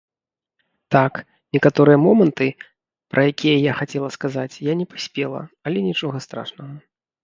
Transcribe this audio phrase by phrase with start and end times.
[0.95, 1.13] Так,
[1.57, 2.47] некаторыя моманты,
[3.13, 6.73] пра якія я хацела сказаць, я не паспела, але нічога страшнага.